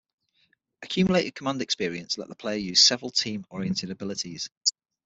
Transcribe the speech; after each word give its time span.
Accumulated 0.81 1.35
Command 1.35 1.61
Experience 1.61 2.17
let 2.17 2.27
the 2.27 2.33
player 2.33 2.57
use 2.57 2.83
several 2.83 3.11
team-oriented 3.11 3.91
abilities. 3.91 4.49